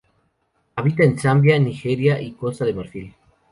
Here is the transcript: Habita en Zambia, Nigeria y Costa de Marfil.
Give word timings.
Habita 0.77 1.03
en 1.03 1.19
Zambia, 1.19 1.59
Nigeria 1.59 2.19
y 2.19 2.31
Costa 2.31 2.65
de 2.65 2.73
Marfil. 2.73 3.15